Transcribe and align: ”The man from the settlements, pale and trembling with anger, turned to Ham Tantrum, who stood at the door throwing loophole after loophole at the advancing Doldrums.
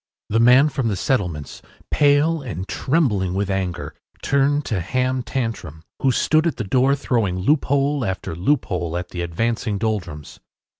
”The 0.31 0.39
man 0.39 0.69
from 0.69 0.87
the 0.87 0.95
settlements, 0.95 1.61
pale 1.91 2.41
and 2.41 2.67
trembling 2.67 3.35
with 3.35 3.51
anger, 3.51 3.93
turned 4.23 4.65
to 4.65 4.79
Ham 4.81 5.21
Tantrum, 5.21 5.83
who 6.01 6.11
stood 6.11 6.47
at 6.47 6.55
the 6.57 6.63
door 6.63 6.95
throwing 6.95 7.37
loophole 7.37 8.03
after 8.03 8.33
loophole 8.35 8.97
at 8.97 9.09
the 9.09 9.21
advancing 9.21 9.77
Doldrums. 9.77 10.39